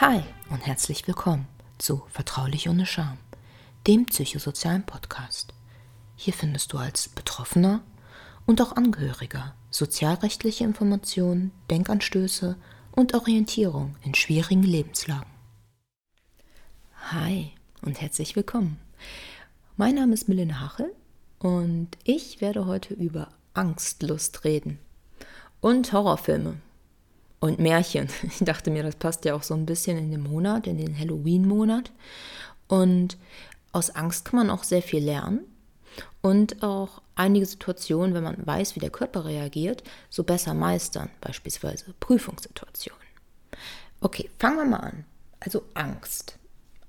Hi 0.00 0.22
und 0.48 0.64
herzlich 0.64 1.08
willkommen 1.08 1.48
zu 1.78 2.04
Vertraulich 2.10 2.68
ohne 2.68 2.86
Scham, 2.86 3.18
dem 3.88 4.06
psychosozialen 4.06 4.86
Podcast. 4.86 5.52
Hier 6.14 6.32
findest 6.32 6.72
du 6.72 6.78
als 6.78 7.08
Betroffener 7.08 7.80
und 8.46 8.62
auch 8.62 8.76
Angehöriger 8.76 9.56
sozialrechtliche 9.70 10.62
Informationen, 10.62 11.50
Denkanstöße 11.68 12.54
und 12.92 13.14
Orientierung 13.14 13.96
in 14.04 14.14
schwierigen 14.14 14.62
Lebenslagen. 14.62 15.26
Hi 17.10 17.50
und 17.82 18.00
herzlich 18.00 18.36
willkommen. 18.36 18.78
Mein 19.76 19.96
Name 19.96 20.14
ist 20.14 20.28
Milena 20.28 20.60
Hachel 20.60 20.94
und 21.40 21.88
ich 22.04 22.40
werde 22.40 22.66
heute 22.66 22.94
über 22.94 23.30
Angstlust 23.52 24.44
reden 24.44 24.78
und 25.60 25.92
Horrorfilme 25.92 26.60
und 27.40 27.58
Märchen. 27.58 28.08
Ich 28.22 28.44
dachte 28.44 28.70
mir, 28.70 28.82
das 28.82 28.96
passt 28.96 29.24
ja 29.24 29.34
auch 29.34 29.42
so 29.42 29.54
ein 29.54 29.66
bisschen 29.66 29.98
in 29.98 30.10
den 30.10 30.22
Monat, 30.22 30.66
in 30.66 30.78
den 30.78 30.98
Halloween-Monat. 30.98 31.90
Und 32.68 33.16
aus 33.72 33.90
Angst 33.90 34.24
kann 34.24 34.38
man 34.38 34.50
auch 34.50 34.64
sehr 34.64 34.82
viel 34.82 35.04
lernen 35.04 35.40
und 36.20 36.62
auch 36.62 37.02
einige 37.14 37.46
Situationen, 37.46 38.14
wenn 38.14 38.24
man 38.24 38.46
weiß, 38.46 38.76
wie 38.76 38.80
der 38.80 38.90
Körper 38.90 39.24
reagiert, 39.24 39.82
so 40.10 40.24
besser 40.24 40.54
meistern, 40.54 41.10
beispielsweise 41.20 41.94
Prüfungssituationen. 42.00 43.00
Okay, 44.00 44.30
fangen 44.38 44.56
wir 44.56 44.64
mal 44.64 44.78
an. 44.78 45.04
Also 45.40 45.62
Angst. 45.74 46.38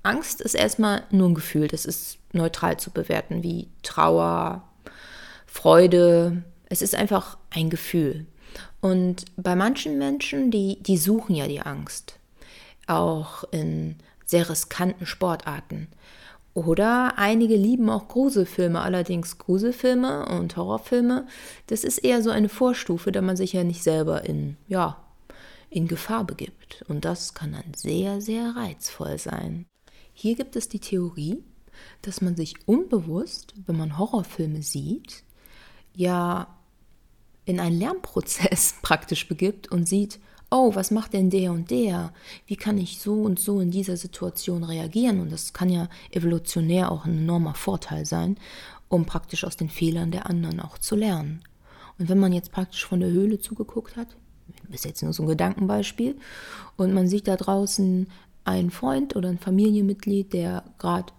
Angst 0.04 0.42
ist 0.42 0.56
erstmal 0.56 1.04
nur 1.12 1.30
ein 1.30 1.36
Gefühl, 1.36 1.68
das 1.68 1.86
ist 1.86 2.18
neutral 2.32 2.78
zu 2.78 2.92
bewerten, 2.92 3.44
wie 3.44 3.68
Trauer, 3.84 4.64
Freude. 5.46 6.44
Es 6.66 6.82
ist 6.82 6.96
einfach 6.96 7.38
ein 7.50 7.70
Gefühl. 7.70 8.26
Und 8.82 9.26
bei 9.36 9.56
manchen 9.56 9.98
Menschen, 9.98 10.52
die, 10.52 10.82
die 10.82 10.98
suchen 10.98 11.36
ja 11.36 11.48
die 11.48 11.62
Angst. 11.62 12.18
Auch 12.88 13.44
in 13.52 13.96
sehr 14.26 14.50
riskanten 14.50 15.06
Sportarten. 15.06 15.88
Oder 16.54 17.18
einige 17.18 17.56
lieben 17.56 17.90
auch 17.90 18.08
Gruselfilme, 18.08 18.82
allerdings 18.82 19.38
Gruselfilme 19.38 20.26
und 20.26 20.58
Horrorfilme, 20.58 21.28
das 21.68 21.84
ist 21.84 22.00
eher 22.00 22.22
so 22.24 22.32
eine 22.32 22.50
Vorstufe, 22.50 23.12
da 23.12 23.22
man 23.22 23.38
sich 23.38 23.54
ja 23.54 23.64
nicht 23.64 23.84
selber 23.84 24.26
in, 24.26 24.58
ja, 24.68 24.98
in 25.70 25.88
Gefahr 25.88 26.26
begibt. 26.26 26.84
Und 26.88 27.06
das 27.06 27.34
kann 27.34 27.54
dann 27.54 27.74
sehr, 27.76 28.20
sehr 28.22 28.56
reizvoll 28.56 29.18
sein. 29.20 29.68
Hier 30.14 30.36
gibt 30.36 30.56
es 30.56 30.68
die 30.68 30.80
Theorie, 30.80 31.44
dass 32.02 32.22
man 32.22 32.36
sich 32.36 32.56
unbewusst, 32.68 33.54
wenn 33.66 33.78
man 33.78 33.98
Horrorfilme 33.98 34.62
sieht, 34.62 35.24
ja 35.96 36.59
in 37.50 37.60
einen 37.60 37.80
Lernprozess 37.80 38.76
praktisch 38.82 39.28
begibt 39.28 39.72
und 39.72 39.88
sieht, 39.88 40.20
oh, 40.52 40.74
was 40.76 40.92
macht 40.92 41.14
denn 41.14 41.30
der 41.30 41.52
und 41.52 41.72
der? 41.72 42.14
Wie 42.48 42.56
kann 42.56 42.78
ich 42.78 43.00
so 43.00 43.22
und 43.22 43.40
so 43.40 43.60
in 43.60 43.72
dieser 43.72 43.98
Situation 43.98 44.64
reagieren? 44.64 45.20
Und 45.20 45.32
das 45.32 45.54
kann 45.54 45.70
ja 45.70 45.90
evolutionär 46.12 46.92
auch 46.92 47.06
ein 47.06 47.18
enormer 47.18 47.56
Vorteil 47.56 48.06
sein, 48.06 48.38
um 48.88 49.06
praktisch 49.06 49.44
aus 49.44 49.58
den 49.58 49.70
Fehlern 49.70 50.12
der 50.12 50.28
anderen 50.30 50.60
auch 50.60 50.78
zu 50.78 50.96
lernen. 50.96 51.42
Und 51.98 52.10
wenn 52.10 52.20
man 52.20 52.34
jetzt 52.34 52.52
praktisch 52.52 52.86
von 52.86 53.00
der 53.00 53.10
Höhle 53.10 53.40
zugeguckt 53.40 53.98
hat, 53.98 54.08
ist 54.72 54.86
jetzt 54.86 55.04
nur 55.04 55.14
so 55.14 55.24
ein 55.24 55.30
Gedankenbeispiel, 55.30 56.18
und 56.78 56.94
man 56.94 57.08
sieht 57.08 57.28
da 57.28 57.36
draußen 57.36 58.08
einen 58.46 58.72
Freund 58.72 59.16
oder 59.16 59.30
ein 59.30 59.38
Familienmitglied, 59.38 60.34
der 60.34 60.64
gerade 60.78 61.12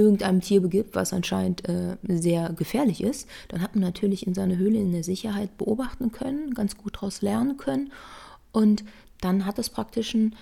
irgendeinem 0.00 0.40
Tier 0.40 0.60
begibt, 0.60 0.94
was 0.94 1.12
anscheinend 1.12 1.68
äh, 1.68 1.96
sehr 2.08 2.52
gefährlich 2.52 3.02
ist, 3.02 3.28
dann 3.48 3.62
hat 3.62 3.74
man 3.74 3.84
natürlich 3.84 4.26
in 4.26 4.34
seiner 4.34 4.56
Höhle 4.56 4.78
in 4.78 4.92
der 4.92 5.04
Sicherheit 5.04 5.56
beobachten 5.58 6.12
können, 6.12 6.54
ganz 6.54 6.76
gut 6.76 6.96
daraus 6.96 7.22
lernen 7.22 7.56
können 7.56 7.92
und 8.52 8.84
dann 9.20 9.46
hat 9.46 9.58
es 9.58 9.70
praktisch 9.70 10.14
einen, 10.14 10.34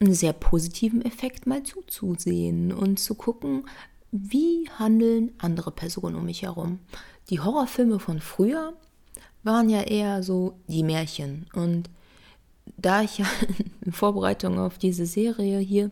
einen 0.00 0.14
sehr 0.14 0.32
positiven 0.32 1.02
Effekt, 1.02 1.46
mal 1.46 1.62
zuzusehen 1.62 2.72
und 2.72 2.98
zu 2.98 3.14
gucken, 3.14 3.64
wie 4.10 4.68
handeln 4.78 5.32
andere 5.38 5.70
Personen 5.70 6.16
um 6.16 6.24
mich 6.24 6.42
herum. 6.42 6.78
Die 7.30 7.40
Horrorfilme 7.40 7.98
von 7.98 8.20
früher 8.20 8.72
waren 9.42 9.68
ja 9.68 9.82
eher 9.82 10.22
so 10.22 10.54
die 10.66 10.82
Märchen 10.82 11.46
und 11.52 11.90
da 12.76 13.02
ich 13.02 13.18
ja 13.18 13.26
in 13.84 13.92
Vorbereitung 13.92 14.58
auf 14.58 14.78
diese 14.78 15.06
Serie 15.06 15.58
hier 15.58 15.90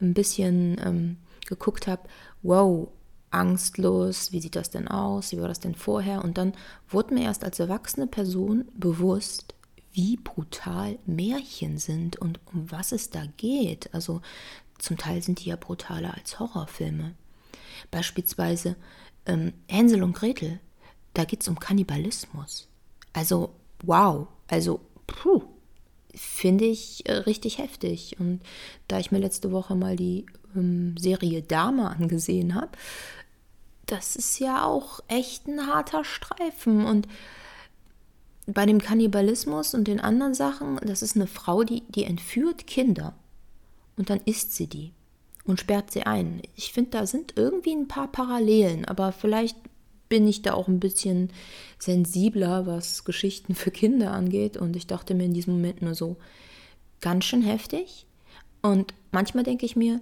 ein 0.00 0.14
bisschen 0.14 0.76
ähm, 0.84 1.16
geguckt 1.46 1.86
habe, 1.86 2.08
wow, 2.42 2.88
angstlos, 3.30 4.32
wie 4.32 4.40
sieht 4.40 4.56
das 4.56 4.70
denn 4.70 4.88
aus, 4.88 5.32
wie 5.32 5.40
war 5.40 5.48
das 5.48 5.60
denn 5.60 5.74
vorher? 5.74 6.24
Und 6.24 6.38
dann 6.38 6.54
wurde 6.88 7.14
mir 7.14 7.24
erst 7.24 7.44
als 7.44 7.58
erwachsene 7.58 8.06
Person 8.06 8.66
bewusst, 8.74 9.54
wie 9.92 10.16
brutal 10.16 10.98
Märchen 11.06 11.78
sind 11.78 12.16
und 12.16 12.40
um 12.46 12.70
was 12.70 12.92
es 12.92 13.10
da 13.10 13.24
geht. 13.36 13.92
Also 13.94 14.20
zum 14.78 14.96
Teil 14.96 15.22
sind 15.22 15.44
die 15.44 15.48
ja 15.48 15.56
brutaler 15.56 16.14
als 16.14 16.38
Horrorfilme. 16.38 17.14
Beispielsweise 17.90 18.76
ähm, 19.26 19.52
Hänsel 19.68 20.02
und 20.02 20.14
Gretel, 20.14 20.60
da 21.14 21.24
geht 21.24 21.42
es 21.42 21.48
um 21.48 21.58
Kannibalismus. 21.58 22.68
Also 23.12 23.54
wow, 23.82 24.28
also 24.48 24.80
puh, 25.06 25.42
finde 26.14 26.64
ich 26.64 27.08
äh, 27.08 27.12
richtig 27.12 27.58
heftig. 27.58 28.16
Und 28.18 28.40
da 28.88 28.98
ich 28.98 29.12
mir 29.12 29.18
letzte 29.18 29.52
Woche 29.52 29.74
mal 29.74 29.96
die 29.96 30.26
ähm, 30.56 30.96
Serie 30.98 31.42
Dame 31.42 31.90
angesehen 31.90 32.54
habe, 32.54 32.70
das 33.86 34.16
ist 34.16 34.38
ja 34.40 34.64
auch 34.64 35.00
echt 35.08 35.46
ein 35.46 35.66
harter 35.66 36.04
Streifen. 36.04 36.84
Und 36.84 37.06
bei 38.46 38.66
dem 38.66 38.80
Kannibalismus 38.80 39.74
und 39.74 39.88
den 39.88 40.00
anderen 40.00 40.34
Sachen, 40.34 40.76
das 40.82 41.02
ist 41.02 41.16
eine 41.16 41.26
Frau, 41.26 41.64
die, 41.64 41.82
die 41.88 42.04
entführt 42.04 42.66
Kinder 42.66 43.14
und 43.96 44.10
dann 44.10 44.20
isst 44.24 44.54
sie 44.54 44.66
die 44.66 44.92
und 45.44 45.60
sperrt 45.60 45.92
sie 45.92 46.02
ein. 46.02 46.42
Ich 46.56 46.72
finde, 46.72 46.90
da 46.90 47.06
sind 47.06 47.34
irgendwie 47.36 47.72
ein 47.72 47.88
paar 47.88 48.10
Parallelen, 48.10 48.84
aber 48.84 49.12
vielleicht 49.12 49.56
bin 50.08 50.26
ich 50.28 50.42
da 50.42 50.54
auch 50.54 50.68
ein 50.68 50.80
bisschen 50.80 51.30
sensibler, 51.78 52.66
was 52.66 53.04
Geschichten 53.04 53.54
für 53.54 53.70
Kinder 53.70 54.12
angeht. 54.12 54.56
Und 54.56 54.76
ich 54.76 54.86
dachte 54.86 55.14
mir 55.14 55.24
in 55.24 55.34
diesem 55.34 55.54
Moment 55.54 55.82
nur 55.82 55.94
so, 55.94 56.16
ganz 57.00 57.24
schön 57.24 57.42
heftig. 57.42 58.06
Und 58.62 58.94
manchmal 59.10 59.44
denke 59.44 59.66
ich 59.66 59.76
mir, 59.76 60.00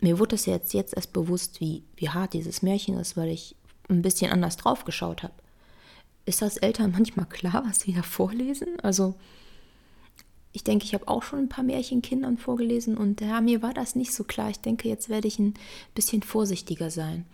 mir 0.00 0.18
wurde 0.18 0.30
das 0.30 0.46
jetzt, 0.46 0.72
jetzt 0.72 0.94
erst 0.94 1.12
bewusst, 1.12 1.60
wie, 1.60 1.84
wie 1.96 2.08
hart 2.08 2.32
dieses 2.32 2.62
Märchen 2.62 2.98
ist, 2.98 3.16
weil 3.16 3.28
ich 3.28 3.56
ein 3.88 4.02
bisschen 4.02 4.32
anders 4.32 4.56
drauf 4.56 4.84
geschaut 4.84 5.22
habe. 5.22 5.34
Ist 6.26 6.42
das 6.42 6.56
Eltern 6.56 6.92
manchmal 6.92 7.26
klar, 7.26 7.64
was 7.66 7.80
sie 7.80 7.92
da 7.92 8.02
vorlesen? 8.02 8.78
Also, 8.80 9.14
ich 10.52 10.64
denke, 10.64 10.84
ich 10.84 10.94
habe 10.94 11.08
auch 11.08 11.22
schon 11.22 11.40
ein 11.40 11.48
paar 11.48 11.64
Märchen 11.64 12.02
Kindern 12.02 12.38
vorgelesen 12.38 12.96
und 12.96 13.20
ja, 13.20 13.40
mir 13.40 13.62
war 13.62 13.74
das 13.74 13.94
nicht 13.94 14.12
so 14.12 14.24
klar. 14.24 14.50
Ich 14.50 14.60
denke, 14.60 14.88
jetzt 14.88 15.08
werde 15.08 15.28
ich 15.28 15.38
ein 15.38 15.54
bisschen 15.94 16.22
vorsichtiger 16.22 16.90
sein. 16.90 17.26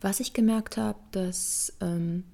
Was 0.00 0.20
ich 0.20 0.32
gemerkt 0.32 0.76
habe, 0.76 0.98
dass 1.12 1.72
ähm, 1.80 2.24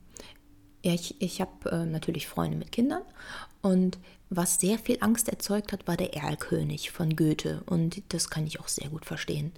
ja, 0.83 0.93
ich, 0.93 1.21
ich 1.21 1.41
habe 1.41 1.71
äh, 1.71 1.87
natürlich 1.87 2.29
Freunde 2.29 2.57
mit 2.57 2.73
Kindern 2.73 3.03
und 3.63 3.99
was 4.31 4.61
sehr 4.61 4.79
viel 4.79 4.99
Angst 5.01 5.29
erzeugt 5.29 5.73
hat, 5.73 5.87
war 5.87 5.97
der 5.97 6.15
Erlkönig 6.15 6.91
von 6.91 7.17
Goethe 7.17 7.63
und 7.67 8.03
das 8.11 8.29
kann 8.29 8.47
ich 8.47 8.61
auch 8.61 8.69
sehr 8.69 8.89
gut 8.91 9.07
verstehen. 9.07 9.53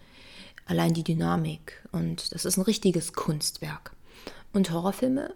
Allein 0.70 0.94
die 0.94 1.03
Dynamik 1.03 1.84
und 1.91 2.32
das 2.32 2.44
ist 2.44 2.56
ein 2.56 2.62
richtiges 2.62 3.12
Kunstwerk. 3.12 3.91
Und 4.53 4.70
Horrorfilme 4.70 5.34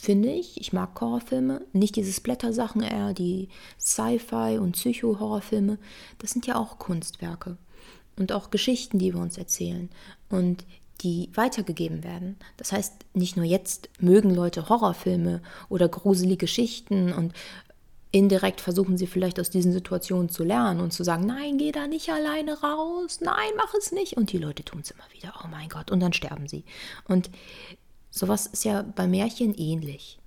finde 0.00 0.30
ich, 0.30 0.60
ich 0.60 0.72
mag 0.72 1.00
Horrorfilme, 1.00 1.62
nicht 1.72 1.96
diese 1.96 2.12
Splatter-Sachen 2.12 2.82
eher, 2.82 3.12
die 3.12 3.48
Sci-Fi 3.80 4.58
und 4.60 4.76
Psycho-Horrorfilme, 4.76 5.78
das 6.18 6.30
sind 6.30 6.46
ja 6.46 6.54
auch 6.54 6.78
Kunstwerke 6.78 7.56
und 8.16 8.30
auch 8.30 8.50
Geschichten, 8.50 9.00
die 9.00 9.12
wir 9.12 9.20
uns 9.20 9.36
erzählen. 9.36 9.90
Und 10.30 10.64
die 11.00 11.30
weitergegeben 11.34 12.04
werden. 12.04 12.36
Das 12.56 12.70
heißt, 12.70 12.92
nicht 13.14 13.36
nur 13.36 13.44
jetzt 13.44 13.88
mögen 13.98 14.30
Leute 14.30 14.68
Horrorfilme 14.68 15.42
oder 15.68 15.88
gruselige 15.88 16.36
Geschichten 16.36 17.12
und 17.12 17.32
indirekt 18.10 18.60
versuchen 18.60 18.96
sie 18.96 19.06
vielleicht 19.06 19.38
aus 19.38 19.50
diesen 19.50 19.72
Situationen 19.72 20.28
zu 20.28 20.44
lernen 20.44 20.80
und 20.80 20.92
zu 20.92 21.04
sagen, 21.04 21.26
nein, 21.26 21.58
geh 21.58 21.72
da 21.72 21.86
nicht 21.86 22.08
alleine 22.10 22.60
raus, 22.60 23.20
nein, 23.20 23.50
mach 23.56 23.74
es 23.74 23.92
nicht. 23.92 24.16
Und 24.16 24.32
die 24.32 24.38
Leute 24.38 24.64
tun 24.64 24.80
es 24.80 24.90
immer 24.90 25.04
wieder, 25.12 25.34
oh 25.44 25.48
mein 25.48 25.68
Gott, 25.68 25.90
und 25.90 26.00
dann 26.00 26.12
sterben 26.12 26.48
sie. 26.48 26.64
Und 27.06 27.30
sowas 28.10 28.46
ist 28.46 28.64
ja 28.64 28.82
bei 28.82 29.06
Märchen 29.06 29.54
ähnlich. 29.54 30.18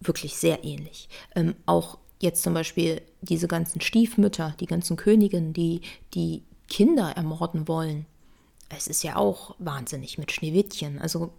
Wirklich 0.00 0.36
sehr 0.36 0.64
ähnlich. 0.64 1.08
Ähm, 1.34 1.54
auch 1.64 1.98
jetzt 2.20 2.42
zum 2.42 2.54
Beispiel 2.54 3.00
diese 3.20 3.48
ganzen 3.48 3.80
Stiefmütter, 3.80 4.54
die 4.60 4.66
ganzen 4.66 4.96
Königinnen, 4.96 5.52
die 5.52 5.80
die 6.14 6.42
Kinder 6.68 7.12
ermorden 7.16 7.68
wollen, 7.68 8.06
es 8.68 8.86
ist 8.86 9.02
ja 9.02 9.16
auch 9.16 9.54
wahnsinnig 9.58 10.18
mit 10.18 10.32
Schneewittchen. 10.32 10.98
Also 10.98 11.32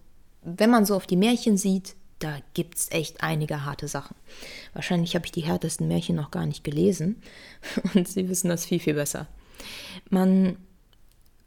wenn 0.44 0.70
man 0.70 0.86
so 0.86 0.96
auf 0.96 1.08
die 1.08 1.18
Märchen 1.18 1.58
sieht, 1.58 1.96
da 2.20 2.38
gibt 2.54 2.78
es 2.78 2.92
echt 2.92 3.22
einige 3.22 3.66
harte 3.66 3.88
Sachen. 3.88 4.16
Wahrscheinlich 4.74 5.16
habe 5.16 5.26
ich 5.26 5.32
die 5.32 5.42
härtesten 5.42 5.88
Märchen 5.88 6.16
noch 6.16 6.32
gar 6.32 6.46
nicht 6.46 6.64
gelesen 6.64 7.22
und 7.94 8.08
Sie 8.08 8.30
wissen 8.30 8.50
das 8.50 8.66
viel, 8.66 8.80
viel 8.80 8.94
besser. 8.94 9.28
Man 10.10 10.58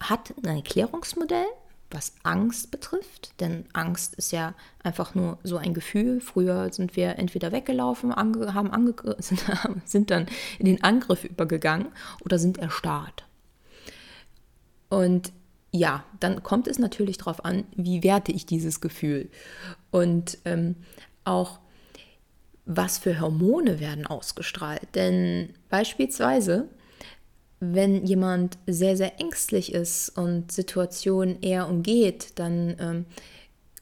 hat 0.01 0.35
ein 0.45 0.57
Erklärungsmodell, 0.57 1.47
was 1.91 2.15
Angst 2.25 2.71
betrifft, 2.71 3.33
denn 3.41 3.65
Angst 3.73 4.15
ist 4.15 4.33
ja 4.33 4.55
einfach 4.83 5.15
nur 5.15 5.39
so 5.45 5.57
ein 5.57 5.73
Gefühl. 5.73 6.21
Früher 6.21 6.73
sind 6.73 6.97
wir 6.97 7.19
entweder 7.19 7.53
weggelaufen, 7.53 8.13
ange 8.13 8.55
haben 8.55 8.95
sind, 9.19 9.45
sind 9.85 10.11
dann 10.11 10.27
in 10.59 10.67
den 10.67 10.83
Angriff 10.83 11.25
übergegangen 11.25 11.89
oder 12.25 12.39
sind 12.39 12.59
erstarrt. 12.59 13.25
Und 14.89 15.33
ja, 15.73 16.05
dann 16.21 16.43
kommt 16.43 16.69
es 16.69 16.79
natürlich 16.79 17.19
darauf 17.19 17.45
an, 17.45 17.65
wie 17.75 18.03
werte 18.03 18.33
ich 18.33 18.47
dieses 18.47 18.81
Gefühl. 18.81 19.29
Und 19.91 20.39
ähm, 20.45 20.77
auch, 21.25 21.59
was 22.65 22.99
für 22.99 23.21
Hormone 23.21 23.81
werden 23.81 24.07
ausgestrahlt. 24.07 24.89
Denn 24.95 25.51
beispielsweise, 25.69 26.69
wenn 27.61 28.05
jemand 28.07 28.59
sehr, 28.67 28.97
sehr 28.97 29.21
ängstlich 29.21 29.73
ist 29.73 30.11
und 30.11 30.53
Situationen 30.53 31.41
eher 31.43 31.69
umgeht, 31.69 32.33
dann 32.37 32.77
ähm, 32.79 33.07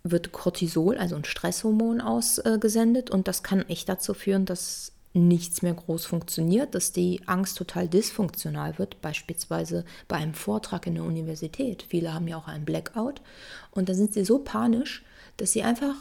wird 0.03 0.33
Cortisol, 0.33 0.99
also 0.99 1.17
ein 1.17 1.25
Stresshormon, 1.25 2.01
ausgesendet. 2.01 3.11
Und 3.11 3.27
das 3.27 3.43
kann 3.43 3.69
echt 3.69 3.89
dazu 3.89 4.15
führen, 4.15 4.45
dass 4.45 4.93
nichts 5.15 5.63
mehr 5.63 5.75
groß 5.75 6.05
funktioniert, 6.05 6.75
dass 6.75 6.93
die 6.93 7.21
Angst 7.27 7.57
total 7.57 7.89
dysfunktional 7.89 8.79
wird, 8.79 9.01
beispielsweise 9.01 9.85
bei 10.09 10.17
einem 10.17 10.35
Vortrag 10.35 10.87
in 10.87 10.97
der 10.97 11.05
Universität. 11.05 11.87
Viele 11.89 12.13
haben 12.13 12.27
ja 12.27 12.37
auch 12.37 12.49
einen 12.49 12.65
Blackout 12.65 13.23
und 13.71 13.89
da 13.89 13.95
sind 13.95 14.13
sie 14.13 14.25
so 14.25 14.41
panisch, 14.41 15.05
dass 15.37 15.53
sie 15.53 15.63
einfach 15.63 15.95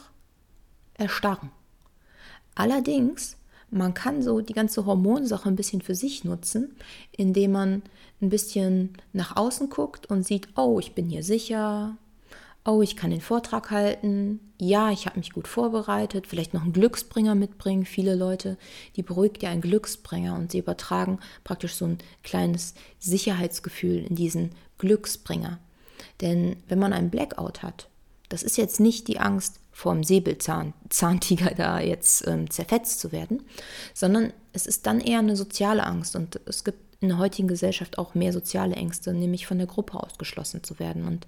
erstarren. 0.94 1.50
Allerdings, 2.56 3.36
man 3.70 3.94
kann 3.94 4.22
so 4.22 4.40
die 4.40 4.52
ganze 4.52 4.84
Hormonsache 4.84 5.48
ein 5.48 5.56
bisschen 5.56 5.80
für 5.80 5.94
sich 5.94 6.24
nutzen, 6.24 6.76
indem 7.12 7.52
man 7.52 7.82
ein 8.20 8.30
bisschen 8.30 8.96
nach 9.12 9.36
außen 9.36 9.70
guckt 9.70 10.06
und 10.06 10.24
sieht, 10.24 10.48
oh, 10.56 10.78
ich 10.80 10.94
bin 10.94 11.08
hier 11.08 11.22
sicher, 11.22 11.96
oh, 12.66 12.80
ich 12.80 12.96
kann 12.96 13.10
den 13.10 13.20
Vortrag 13.20 13.70
halten, 13.70 14.40
ja, 14.58 14.90
ich 14.90 15.06
habe 15.06 15.18
mich 15.18 15.32
gut 15.32 15.48
vorbereitet, 15.48 16.26
vielleicht 16.26 16.54
noch 16.54 16.62
einen 16.62 16.72
Glücksbringer 16.72 17.34
mitbringen. 17.34 17.84
Viele 17.84 18.14
Leute, 18.14 18.56
die 18.96 19.02
beruhigt 19.02 19.42
ja 19.42 19.50
einen 19.50 19.60
Glücksbringer 19.60 20.34
und 20.34 20.52
sie 20.52 20.58
übertragen 20.58 21.18
praktisch 21.42 21.74
so 21.74 21.84
ein 21.84 21.98
kleines 22.22 22.74
Sicherheitsgefühl 22.98 23.98
in 24.04 24.14
diesen 24.14 24.52
Glücksbringer. 24.78 25.58
Denn 26.20 26.56
wenn 26.68 26.78
man 26.78 26.92
einen 26.92 27.10
Blackout 27.10 27.62
hat, 27.62 27.88
das 28.30 28.42
ist 28.42 28.56
jetzt 28.56 28.80
nicht 28.80 29.08
die 29.08 29.20
Angst 29.20 29.60
vor 29.70 29.92
dem 29.92 30.04
Säbelzahntiger 30.04 31.50
da 31.56 31.80
jetzt 31.80 32.26
ähm, 32.26 32.48
zerfetzt 32.48 33.00
zu 33.00 33.12
werden, 33.12 33.42
sondern 33.92 34.32
es 34.52 34.66
ist 34.66 34.86
dann 34.86 35.00
eher 35.00 35.18
eine 35.18 35.36
soziale 35.36 35.84
Angst 35.84 36.16
und 36.16 36.40
es 36.46 36.64
gibt 36.64 36.78
in 37.00 37.08
der 37.08 37.18
heutigen 37.18 37.48
Gesellschaft 37.48 37.98
auch 37.98 38.14
mehr 38.14 38.32
soziale 38.32 38.76
Ängste, 38.76 39.12
nämlich 39.12 39.46
von 39.46 39.58
der 39.58 39.66
Gruppe 39.66 40.02
ausgeschlossen 40.02 40.62
zu 40.62 40.78
werden 40.78 41.06
und 41.06 41.26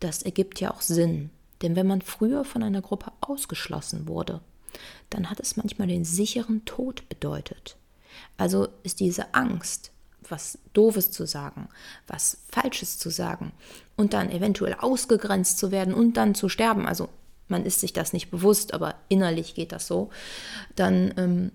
das 0.00 0.22
ergibt 0.22 0.60
ja 0.60 0.70
auch 0.72 0.80
Sinn. 0.80 1.30
Denn 1.62 1.76
wenn 1.76 1.86
man 1.86 2.02
früher 2.02 2.44
von 2.44 2.62
einer 2.62 2.82
Gruppe 2.82 3.12
ausgeschlossen 3.20 4.08
wurde, 4.08 4.40
dann 5.10 5.30
hat 5.30 5.40
es 5.40 5.56
manchmal 5.56 5.88
den 5.88 6.04
sicheren 6.04 6.64
Tod 6.64 7.08
bedeutet. 7.08 7.76
Also 8.36 8.68
ist 8.82 9.00
diese 9.00 9.34
Angst, 9.34 9.92
was 10.28 10.58
Doofes 10.72 11.10
zu 11.10 11.26
sagen, 11.26 11.68
was 12.06 12.38
Falsches 12.50 12.98
zu 12.98 13.10
sagen 13.10 13.52
und 13.96 14.12
dann 14.12 14.30
eventuell 14.30 14.74
ausgegrenzt 14.74 15.58
zu 15.58 15.70
werden 15.70 15.94
und 15.94 16.16
dann 16.16 16.34
zu 16.34 16.48
sterben, 16.48 16.86
also 16.86 17.08
man 17.48 17.66
ist 17.66 17.80
sich 17.80 17.92
das 17.92 18.12
nicht 18.12 18.30
bewusst, 18.30 18.74
aber 18.74 18.94
innerlich 19.08 19.54
geht 19.54 19.72
das 19.72 19.86
so, 19.86 20.10
dann 20.76 21.12
ähm, 21.16 21.52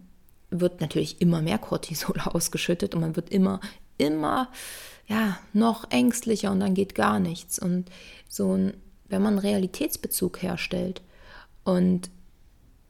wird 0.49 0.81
natürlich 0.81 1.21
immer 1.21 1.41
mehr 1.41 1.57
Cortisol 1.57 2.19
ausgeschüttet 2.25 2.93
und 2.93 3.01
man 3.01 3.15
wird 3.15 3.29
immer, 3.29 3.59
immer 3.97 4.49
ja, 5.07 5.37
noch 5.53 5.89
ängstlicher 5.91 6.51
und 6.51 6.59
dann 6.59 6.73
geht 6.73 6.95
gar 6.95 7.19
nichts. 7.19 7.59
Und 7.59 7.89
so 8.27 8.55
ein, 8.55 8.73
wenn 9.07 9.21
man 9.21 9.33
einen 9.33 9.39
Realitätsbezug 9.39 10.41
herstellt 10.41 11.01
und 11.63 12.09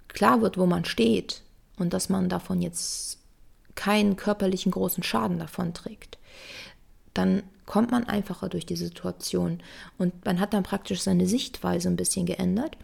klar 0.07 0.42
wird, 0.42 0.57
wo 0.57 0.66
man 0.66 0.86
steht 0.86 1.42
und 1.78 1.94
dass 1.94 2.10
man 2.10 2.30
davon 2.30 2.62
jetzt 2.62 3.19
keinen 3.75 4.16
körperlichen 4.16 4.72
großen 4.72 5.04
Schaden 5.04 5.40
davon 5.40 5.74
trägt, 5.74 6.18
dann 7.13 7.44
kommt 7.66 7.92
man 7.92 8.06
einfacher 8.06 8.48
durch 8.48 8.66
die 8.66 8.75
Situation 8.75 9.62
und 9.98 10.25
man 10.25 10.40
hat 10.40 10.54
dann 10.54 10.63
praktisch 10.63 11.01
seine 11.01 11.28
Sichtweise 11.28 11.90
ein 11.90 11.96
bisschen 11.96 12.25
geändert 12.25 12.78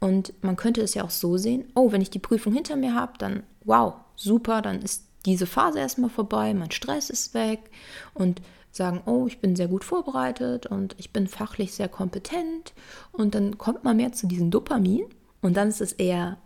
und 0.00 0.32
man 0.42 0.56
könnte 0.56 0.80
es 0.80 0.94
ja 0.94 1.04
auch 1.04 1.10
so 1.10 1.36
sehen, 1.36 1.66
oh, 1.74 1.92
wenn 1.92 2.00
ich 2.00 2.10
die 2.10 2.18
Prüfung 2.18 2.54
hinter 2.54 2.76
mir 2.76 2.94
habe, 2.94 3.12
dann 3.18 3.44
wow, 3.64 3.94
super, 4.16 4.62
dann 4.62 4.82
ist 4.82 5.04
diese 5.26 5.46
Phase 5.46 5.78
erstmal 5.78 6.10
vorbei, 6.10 6.52
mein 6.54 6.70
Stress 6.70 7.10
ist 7.10 7.34
weg 7.34 7.70
und 8.14 8.42
sagen, 8.70 9.02
oh, 9.04 9.26
ich 9.26 9.40
bin 9.40 9.54
sehr 9.54 9.68
gut 9.68 9.84
vorbereitet 9.84 10.66
und 10.66 10.94
ich 10.98 11.12
bin 11.12 11.28
fachlich 11.28 11.74
sehr 11.74 11.88
kompetent 11.88 12.72
und 13.12 13.34
dann 13.34 13.58
kommt 13.58 13.84
man 13.84 13.96
mehr 13.96 14.12
zu 14.12 14.26
diesem 14.26 14.50
Dopamin 14.50 15.04
und 15.42 15.56
dann 15.56 15.68
ist 15.68 15.80
es 15.80 15.92
eher 15.92 16.38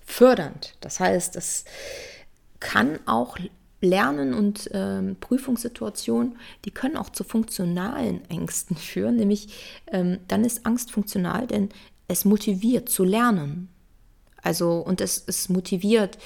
fördernd. 0.00 0.74
Das 0.80 1.00
heißt, 1.00 1.36
es 1.36 1.64
kann 2.60 2.98
auch 3.06 3.38
Lernen 3.80 4.32
und 4.32 4.70
ähm, 4.72 5.16
Prüfungssituationen, 5.20 6.38
die 6.64 6.70
können 6.70 6.96
auch 6.96 7.10
zu 7.10 7.22
funktionalen 7.22 8.28
Ängsten 8.30 8.76
führen, 8.76 9.16
nämlich 9.16 9.82
ähm, 9.88 10.20
dann 10.26 10.44
ist 10.44 10.64
Angst 10.64 10.90
funktional, 10.90 11.46
denn 11.46 11.68
es 12.08 12.24
motiviert 12.24 12.88
zu 12.88 13.04
lernen. 13.04 13.68
Also, 14.42 14.78
und 14.78 15.00
es, 15.00 15.24
es 15.26 15.48
motiviert, 15.48 16.18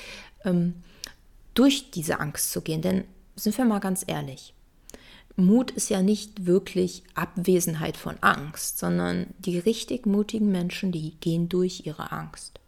ähm, 0.44 0.74
durch 1.58 1.90
diese 1.90 2.20
Angst 2.20 2.52
zu 2.52 2.60
gehen. 2.60 2.82
Denn 2.82 3.04
sind 3.34 3.56
wir 3.58 3.64
mal 3.64 3.80
ganz 3.80 4.04
ehrlich, 4.06 4.54
Mut 5.34 5.70
ist 5.70 5.88
ja 5.88 6.02
nicht 6.02 6.46
wirklich 6.46 7.02
Abwesenheit 7.14 7.96
von 7.96 8.16
Angst, 8.20 8.78
sondern 8.78 9.28
die 9.38 9.58
richtig 9.58 10.06
mutigen 10.06 10.50
Menschen, 10.50 10.92
die 10.92 11.12
gehen 11.20 11.48
durch 11.48 11.86
ihre 11.86 12.12
Angst. 12.12 12.60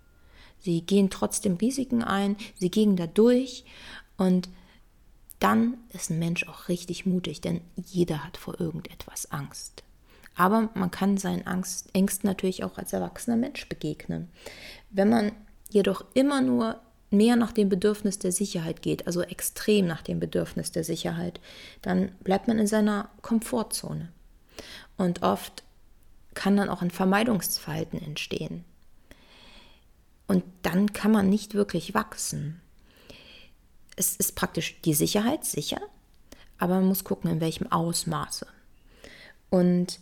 Sie 0.59 0.83
gehen 0.83 1.11
trotzdem 1.11 1.55
Risiken 1.55 2.03
ein, 2.05 2.37
sie 2.57 2.71
gehen 2.71 2.97
da 2.97 3.07
durch 3.07 3.65
und 4.17 4.49
dann 5.39 5.79
ist 5.93 6.11
ein 6.11 6.19
Mensch 6.19 6.47
auch 6.47 6.69
richtig 6.69 7.07
mutig, 7.07 7.41
denn 7.41 7.61
jeder 7.77 8.25
hat 8.25 8.37
vor 8.37 8.61
irgendetwas 8.61 9.31
Angst. 9.33 9.83
Aber 10.37 10.69
man 10.75 10.91
kann 10.91 11.17
seinen 11.17 11.47
Angst, 11.47 11.89
Ängsten 11.93 12.29
natürlich 12.29 12.63
auch 12.63 12.77
als 12.77 12.93
erwachsener 12.93 13.37
Mensch 13.37 13.69
begegnen. 13.69 14.29
Wenn 14.91 15.09
man 15.09 15.33
jedoch 15.71 16.05
immer 16.15 16.41
nur 16.41 16.81
mehr 17.11 17.37
nach 17.37 17.53
dem 17.53 17.69
Bedürfnis 17.69 18.19
der 18.19 18.33
Sicherheit 18.33 18.83
geht, 18.83 19.07
also 19.07 19.23
extrem 19.23 19.87
nach 19.87 20.03
dem 20.03 20.21
Bedürfnis 20.21 20.71
der 20.71 20.85
Sicherheit, 20.85 21.41
dann 21.83 22.13
bleibt 22.23 22.49
man 22.49 22.59
in 22.59 22.67
seiner 22.67 23.11
Komfortzone. 23.21 24.09
Und 24.97 25.23
oft 25.23 25.65
kann 26.35 26.57
dann 26.57 26.69
auch 26.69 26.83
ein 26.83 26.91
Vermeidungsverhalten 26.91 28.01
entstehen. 28.01 28.65
Und 30.29 30.45
dann 30.63 30.93
kann 30.93 31.11
man 31.11 31.29
nicht 31.29 31.55
wirklich 31.55 31.95
wachsen. 31.95 32.61
Es 33.97 34.15
ist 34.15 34.37
praktisch 34.37 34.81
die 34.83 34.95
Sicherheit 34.95 35.45
sicher, 35.45 35.81
aber 36.59 36.77
man 36.77 36.87
muss 36.87 37.03
gucken, 37.03 37.31
in 37.31 37.41
welchem 37.41 37.71
Ausmaße. 37.73 38.47
Und 39.51 39.99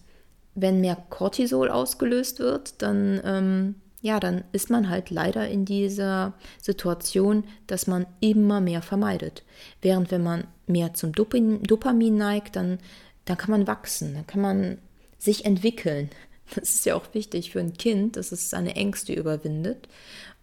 wenn 0.54 0.80
mehr 0.82 0.96
Cortisol 1.08 1.70
ausgelöst 1.70 2.40
wird, 2.40 2.82
dann 2.82 3.20
ähm, 3.24 3.74
ja, 4.00 4.20
dann 4.20 4.44
ist 4.52 4.70
man 4.70 4.88
halt 4.88 5.10
leider 5.10 5.48
in 5.48 5.64
dieser 5.64 6.34
Situation, 6.60 7.44
dass 7.66 7.86
man 7.86 8.06
immer 8.20 8.60
mehr 8.60 8.82
vermeidet. 8.82 9.42
Während 9.82 10.10
wenn 10.10 10.22
man 10.22 10.46
mehr 10.66 10.94
zum 10.94 11.12
Dopamin 11.12 12.16
neigt, 12.16 12.56
dann, 12.56 12.78
dann 13.24 13.36
kann 13.36 13.50
man 13.50 13.66
wachsen, 13.66 14.14
dann 14.14 14.26
kann 14.26 14.40
man 14.40 14.78
sich 15.18 15.44
entwickeln. 15.44 16.10
Das 16.54 16.76
ist 16.76 16.86
ja 16.86 16.94
auch 16.94 17.12
wichtig 17.12 17.52
für 17.52 17.60
ein 17.60 17.74
Kind, 17.74 18.16
dass 18.16 18.32
es 18.32 18.48
seine 18.48 18.74
Ängste 18.74 19.12
überwindet 19.12 19.86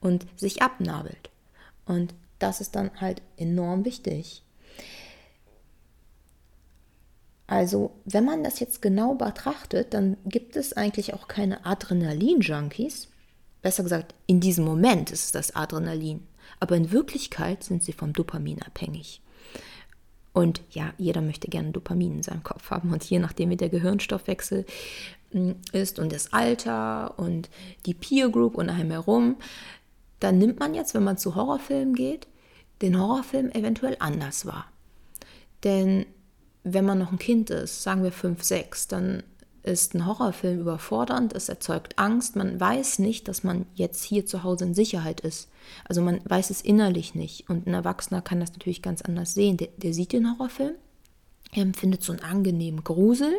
und 0.01 0.27
sich 0.35 0.61
abnabelt. 0.61 1.31
Und 1.87 2.13
das 2.37 2.61
ist 2.61 2.75
dann 2.75 2.91
halt 3.01 3.23
enorm 3.37 3.85
wichtig. 3.85 4.43
Also, 7.47 7.91
wenn 8.05 8.23
man 8.23 8.43
das 8.43 8.59
jetzt 8.59 8.83
genau 8.83 9.15
betrachtet, 9.15 9.95
dann 9.95 10.17
gibt 10.25 10.55
es 10.55 10.73
eigentlich 10.73 11.15
auch 11.15 11.27
keine 11.27 11.65
Adrenalin-Junkies, 11.65 13.07
Besser 13.65 13.81
gesagt, 13.81 14.13
in 14.27 14.41
diesem 14.41 14.63
Moment 14.63 15.09
ist 15.09 15.25
es 15.25 15.31
das 15.31 15.55
Adrenalin. 15.55 16.21
Aber 16.59 16.75
in 16.75 16.91
Wirklichkeit 16.91 17.63
sind 17.63 17.81
sie 17.81 17.93
vom 17.93 18.13
Dopamin 18.13 18.61
abhängig. 18.61 19.23
Und 20.33 20.61
ja, 20.69 20.93
jeder 20.99 21.21
möchte 21.21 21.47
gerne 21.47 21.71
Dopamin 21.71 22.17
in 22.17 22.21
seinem 22.21 22.43
Kopf 22.43 22.69
haben. 22.69 22.93
Und 22.93 23.03
je 23.05 23.17
nachdem, 23.17 23.49
wie 23.49 23.57
der 23.57 23.69
Gehirnstoffwechsel 23.69 24.67
hm, 25.31 25.55
ist 25.71 25.97
und 25.97 26.11
das 26.11 26.31
Alter 26.31 27.17
und 27.17 27.49
die 27.87 27.95
Peer 27.95 28.29
Group 28.29 28.53
und 28.53 28.69
einem 28.69 28.91
herum, 28.91 29.37
dann 30.19 30.37
nimmt 30.37 30.59
man 30.59 30.75
jetzt, 30.75 30.93
wenn 30.93 31.03
man 31.03 31.17
zu 31.17 31.33
Horrorfilmen 31.33 31.95
geht, 31.95 32.27
den 32.83 32.99
Horrorfilm 32.99 33.49
eventuell 33.49 33.97
anders 33.97 34.45
wahr. 34.45 34.65
Denn 35.63 36.05
wenn 36.63 36.85
man 36.85 36.99
noch 36.99 37.11
ein 37.11 37.17
Kind 37.17 37.49
ist, 37.49 37.81
sagen 37.81 38.03
wir 38.03 38.11
5, 38.11 38.43
6, 38.43 38.89
dann 38.89 39.23
ist 39.65 39.95
ein 39.95 40.05
Horrorfilm 40.05 40.59
überfordernd, 40.59 41.33
es 41.33 41.49
erzeugt 41.49 41.97
Angst, 41.97 42.35
man 42.35 42.59
weiß 42.59 42.99
nicht, 42.99 43.27
dass 43.27 43.43
man 43.43 43.65
jetzt 43.73 44.03
hier 44.03 44.25
zu 44.25 44.43
Hause 44.43 44.65
in 44.65 44.73
Sicherheit 44.75 45.21
ist. 45.21 45.49
Also 45.87 46.01
man 46.01 46.21
weiß 46.23 46.51
es 46.51 46.61
innerlich 46.61 47.15
nicht 47.15 47.49
und 47.49 47.65
ein 47.65 47.73
Erwachsener 47.73 48.21
kann 48.21 48.39
das 48.39 48.53
natürlich 48.53 48.81
ganz 48.81 49.01
anders 49.01 49.33
sehen. 49.33 49.57
Der, 49.57 49.69
der 49.77 49.93
sieht 49.93 50.13
den 50.13 50.29
Horrorfilm 50.29 50.75
Er 51.51 51.63
empfindet 51.63 52.03
so 52.03 52.11
einen 52.11 52.21
angenehmen 52.21 52.83
Grusel, 52.83 53.33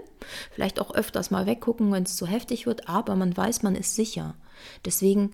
vielleicht 0.51 0.81
auch 0.81 0.95
öfters 0.95 1.31
mal 1.31 1.47
weggucken, 1.47 1.93
wenn 1.93 2.03
es 2.03 2.17
zu 2.17 2.27
heftig 2.27 2.67
wird, 2.67 2.89
aber 2.89 3.15
man 3.15 3.37
weiß, 3.37 3.63
man 3.63 3.77
ist 3.77 3.95
sicher. 3.95 4.35
Deswegen 4.85 5.33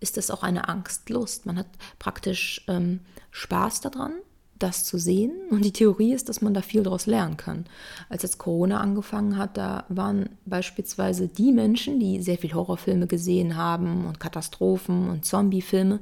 ist 0.00 0.18
es 0.18 0.30
auch 0.30 0.42
eine 0.42 0.68
Angstlust. 0.68 1.46
Man 1.46 1.58
hat 1.58 1.68
praktisch 1.98 2.64
ähm, 2.68 3.00
Spaß 3.30 3.82
daran, 3.82 4.14
das 4.58 4.84
zu 4.84 4.98
sehen. 4.98 5.32
Und 5.50 5.64
die 5.64 5.72
Theorie 5.72 6.12
ist, 6.12 6.28
dass 6.28 6.40
man 6.40 6.54
da 6.54 6.62
viel 6.62 6.82
daraus 6.82 7.06
lernen 7.06 7.36
kann. 7.36 7.66
Als 8.08 8.22
jetzt 8.22 8.38
Corona 8.38 8.80
angefangen 8.80 9.36
hat, 9.36 9.56
da 9.56 9.84
waren 9.88 10.30
beispielsweise 10.44 11.28
die 11.28 11.52
Menschen, 11.52 12.00
die 12.00 12.22
sehr 12.22 12.38
viel 12.38 12.54
Horrorfilme 12.54 13.06
gesehen 13.06 13.56
haben 13.56 14.06
und 14.06 14.20
Katastrophen 14.20 15.08
und 15.08 15.24
Zombiefilme, 15.24 16.00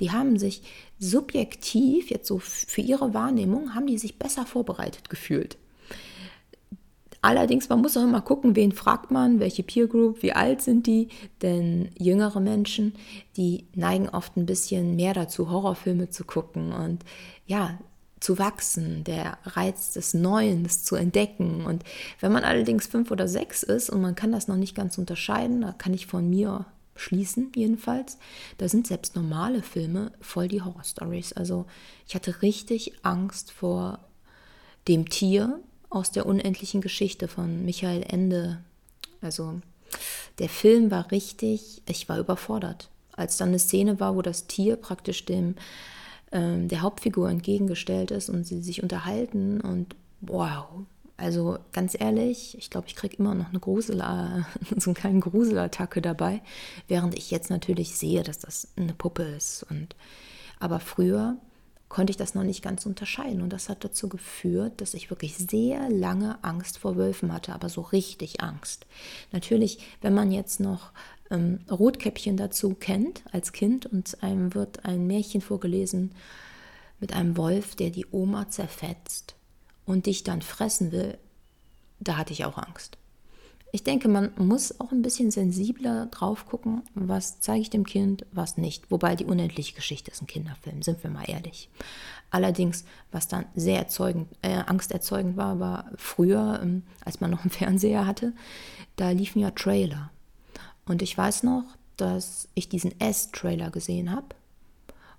die 0.00 0.10
haben 0.10 0.38
sich 0.38 0.62
subjektiv, 0.98 2.10
jetzt 2.10 2.28
so 2.28 2.38
für 2.38 2.80
ihre 2.80 3.14
Wahrnehmung, 3.14 3.74
haben 3.74 3.86
die 3.86 3.98
sich 3.98 4.18
besser 4.18 4.46
vorbereitet 4.46 5.10
gefühlt. 5.10 5.56
Allerdings, 7.24 7.70
man 7.70 7.80
muss 7.80 7.96
auch 7.96 8.02
immer 8.02 8.20
gucken, 8.20 8.54
wen 8.54 8.72
fragt 8.72 9.10
man, 9.10 9.40
welche 9.40 9.62
Peer 9.62 9.86
Group, 9.86 10.22
wie 10.22 10.34
alt 10.34 10.60
sind 10.60 10.86
die, 10.86 11.08
denn 11.40 11.88
jüngere 11.98 12.38
Menschen, 12.38 12.92
die 13.38 13.64
neigen 13.74 14.10
oft 14.10 14.36
ein 14.36 14.44
bisschen 14.44 14.94
mehr 14.94 15.14
dazu, 15.14 15.50
Horrorfilme 15.50 16.10
zu 16.10 16.24
gucken 16.24 16.72
und 16.72 17.02
ja, 17.46 17.78
zu 18.20 18.38
wachsen, 18.38 19.04
der 19.04 19.38
Reiz 19.44 19.92
des 19.92 20.14
Neuen, 20.14 20.64
des 20.64 20.84
zu 20.84 20.96
entdecken. 20.96 21.64
Und 21.66 21.84
wenn 22.20 22.32
man 22.32 22.44
allerdings 22.44 22.86
fünf 22.86 23.10
oder 23.10 23.28
sechs 23.28 23.62
ist 23.62 23.90
und 23.90 24.00
man 24.00 24.14
kann 24.14 24.32
das 24.32 24.48
noch 24.48 24.56
nicht 24.56 24.74
ganz 24.74 24.98
unterscheiden, 24.98 25.60
da 25.60 25.72
kann 25.72 25.94
ich 25.94 26.06
von 26.06 26.28
mir 26.28 26.66
schließen 26.96 27.50
jedenfalls, 27.56 28.18
da 28.58 28.68
sind 28.68 28.86
selbst 28.86 29.16
normale 29.16 29.62
Filme 29.62 30.12
voll 30.20 30.48
die 30.48 30.62
Horror-Stories. 30.62 31.32
Also 31.32 31.66
ich 32.06 32.14
hatte 32.14 32.40
richtig 32.40 32.92
Angst 33.02 33.50
vor 33.50 33.98
dem 34.86 35.08
Tier, 35.08 35.60
aus 35.94 36.10
der 36.10 36.26
unendlichen 36.26 36.80
Geschichte 36.80 37.28
von 37.28 37.64
Michael 37.64 38.02
Ende. 38.02 38.58
Also 39.20 39.60
der 40.38 40.48
Film 40.48 40.90
war 40.90 41.10
richtig, 41.12 41.82
ich 41.86 42.08
war 42.08 42.18
überfordert. 42.18 42.90
Als 43.12 43.36
dann 43.36 43.48
eine 43.50 43.60
Szene 43.60 44.00
war, 44.00 44.16
wo 44.16 44.22
das 44.22 44.48
Tier 44.48 44.74
praktisch 44.76 45.24
dem 45.24 45.54
ähm, 46.34 46.68
der 46.68 46.82
Hauptfigur 46.82 47.30
entgegengestellt 47.30 48.10
ist 48.10 48.28
und 48.28 48.46
sie 48.46 48.60
sich 48.60 48.82
unterhalten 48.82 49.60
und 49.62 49.96
wow, 50.20 50.66
also 51.16 51.58
ganz 51.72 51.96
ehrlich, 51.98 52.58
ich 52.58 52.70
glaube, 52.70 52.88
ich 52.88 52.96
kriege 52.96 53.16
immer 53.16 53.34
noch 53.34 53.48
eine 53.48 53.60
Grusel, 53.60 53.98
so 54.76 54.90
eine 54.90 54.94
kleine 54.94 55.20
Gruselattacke 55.20 56.02
dabei, 56.02 56.42
während 56.88 57.16
ich 57.16 57.30
jetzt 57.30 57.50
natürlich 57.50 57.96
sehe, 57.96 58.22
dass 58.22 58.40
das 58.40 58.68
eine 58.76 58.94
Puppe 58.94 59.22
ist. 59.22 59.64
Und 59.70 59.94
aber 60.58 60.80
früher 60.80 61.36
konnte 61.94 62.10
ich 62.10 62.16
das 62.16 62.34
noch 62.34 62.42
nicht 62.42 62.60
ganz 62.60 62.86
unterscheiden. 62.86 63.40
Und 63.40 63.52
das 63.52 63.68
hat 63.68 63.84
dazu 63.84 64.08
geführt, 64.08 64.80
dass 64.80 64.94
ich 64.94 65.10
wirklich 65.10 65.36
sehr 65.36 65.88
lange 65.88 66.42
Angst 66.42 66.78
vor 66.78 66.96
Wölfen 66.96 67.32
hatte, 67.32 67.54
aber 67.54 67.68
so 67.68 67.82
richtig 67.82 68.40
Angst. 68.40 68.84
Natürlich, 69.30 69.78
wenn 70.00 70.12
man 70.12 70.32
jetzt 70.32 70.58
noch 70.58 70.90
ähm, 71.30 71.60
Rotkäppchen 71.70 72.36
dazu 72.36 72.74
kennt 72.74 73.22
als 73.30 73.52
Kind 73.52 73.86
und 73.86 74.24
einem 74.24 74.56
wird 74.56 74.84
ein 74.84 75.06
Märchen 75.06 75.40
vorgelesen 75.40 76.10
mit 76.98 77.12
einem 77.12 77.36
Wolf, 77.36 77.76
der 77.76 77.90
die 77.90 78.06
Oma 78.10 78.48
zerfetzt 78.48 79.36
und 79.86 80.06
dich 80.06 80.24
dann 80.24 80.42
fressen 80.42 80.90
will, 80.90 81.16
da 82.00 82.16
hatte 82.16 82.32
ich 82.32 82.44
auch 82.44 82.58
Angst. 82.58 82.98
Ich 83.74 83.82
denke, 83.82 84.06
man 84.06 84.30
muss 84.36 84.78
auch 84.78 84.92
ein 84.92 85.02
bisschen 85.02 85.32
sensibler 85.32 86.06
drauf 86.06 86.46
gucken, 86.46 86.82
was 86.94 87.40
zeige 87.40 87.60
ich 87.62 87.70
dem 87.70 87.84
Kind, 87.84 88.24
was 88.30 88.56
nicht. 88.56 88.88
Wobei 88.88 89.16
die 89.16 89.24
unendliche 89.24 89.74
Geschichte 89.74 90.12
ist 90.12 90.22
ein 90.22 90.28
Kinderfilm, 90.28 90.82
sind 90.82 91.02
wir 91.02 91.10
mal 91.10 91.24
ehrlich. 91.28 91.68
Allerdings, 92.30 92.84
was 93.10 93.26
dann 93.26 93.46
sehr 93.56 93.80
erzeugend, 93.80 94.28
äh, 94.42 94.58
angsterzeugend 94.58 95.36
war, 95.36 95.58
war 95.58 95.90
früher, 95.96 96.60
ähm, 96.62 96.84
als 97.04 97.20
man 97.20 97.32
noch 97.32 97.40
einen 97.40 97.50
Fernseher 97.50 98.06
hatte, 98.06 98.32
da 98.94 99.10
liefen 99.10 99.40
ja 99.40 99.50
Trailer. 99.50 100.12
Und 100.86 101.02
ich 101.02 101.18
weiß 101.18 101.42
noch, 101.42 101.64
dass 101.96 102.46
ich 102.54 102.68
diesen 102.68 103.00
S-Trailer 103.00 103.70
gesehen 103.70 104.12
habe 104.12 104.36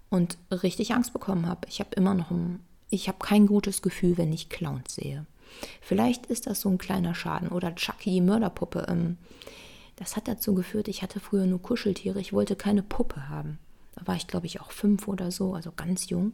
und 0.10 0.38
richtig 0.50 0.94
Angst 0.94 1.12
bekommen 1.12 1.46
habe. 1.46 1.68
Ich 1.68 1.82
habe 1.82 1.94
immer 1.98 2.14
noch 2.14 2.32
ein, 2.32 2.62
ich 2.90 3.10
habe 3.10 3.18
kein 3.20 3.48
gutes 3.48 3.82
Gefühl, 3.82 4.18
wenn 4.18 4.32
ich 4.32 4.48
Clowns 4.48 4.96
sehe. 4.96 5.26
Vielleicht 5.82 6.26
ist 6.28 6.48
das 6.48 6.62
so 6.62 6.70
ein 6.70 6.78
kleiner 6.78 7.16
Schaden. 7.16 7.50
Oder 7.50 7.76
Chucky, 7.76 8.22
Mörderpuppe. 8.22 8.86
Ähm, 8.90 9.18
das 9.96 10.16
hat 10.16 10.28
dazu 10.28 10.54
geführt, 10.54 10.88
ich 10.88 11.02
hatte 11.02 11.20
früher 11.20 11.46
nur 11.46 11.62
Kuscheltiere. 11.62 12.20
Ich 12.20 12.34
wollte 12.34 12.56
keine 12.56 12.84
Puppe 12.84 13.30
haben. 13.30 13.60
Da 13.96 14.06
war 14.08 14.16
ich, 14.16 14.28
glaube 14.28 14.46
ich, 14.46 14.62
auch 14.62 14.72
fünf 14.72 15.08
oder 15.08 15.32
so, 15.32 15.54
also 15.54 15.72
ganz 15.72 16.10
jung. 16.10 16.34